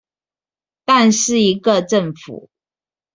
[0.83, 2.49] 但是一個政府